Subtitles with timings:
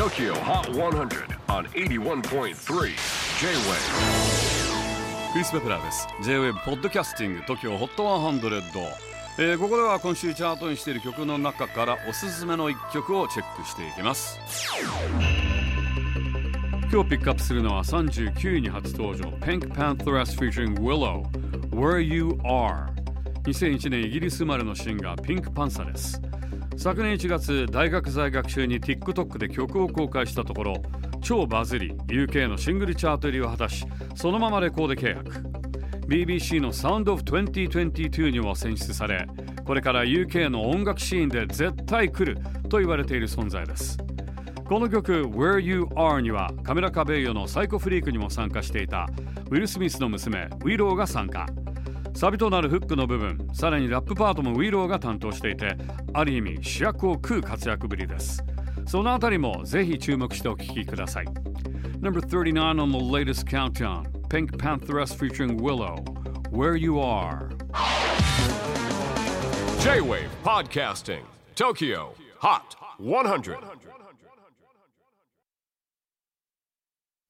[0.00, 2.54] TOKYO HOT 100 on 81.3 J-WAVE.
[5.34, 6.08] クリス・ベプラーです。
[6.22, 8.62] J-WAVE ポッドキャスティング TOKYO HOT 100、
[9.36, 14.40] えー、ここでは今週チャートにしている曲の中からおすすめの一曲をチェックしていきます。
[16.90, 21.24] 今日ピックアップするのは39位に初登場 Pink Pantheress featuring Willow
[21.72, 22.86] Where You Are
[23.42, 26.22] 2001年イギリス生まれのシンガーピンクパンサーです。
[26.80, 30.82] 昨年1月大学在学中に TikTok で曲を公開したところ
[31.20, 33.84] 超バズり UK のシングルチャート入りを果たし
[34.14, 35.30] そのままレコード契約。
[36.08, 39.28] BBC の Sound of 2022にも選出され
[39.66, 43.98] これから UK の音楽シーンで絶対来ると言われている存在です。
[44.64, 49.06] この曲 Where You Are にはカメラカベイヨのサイコフリークにも参加していた
[49.50, 51.46] ウィル・スミスの娘ウィローが参加。
[52.14, 55.76] サビとなるフックの部分さらにラップパートもウィローが担当していて
[56.12, 58.44] ある意味主役を食う活躍ぶりです
[58.86, 61.26] そのあたりもぜひ注目してお聞きください
[62.00, 65.96] Number 39 on the latest countdown Pink Pantheress featuring Willow
[66.50, 67.50] Where You Are
[69.80, 71.22] J-WAVE PODCASTING
[71.54, 73.56] TOKYO HOT 100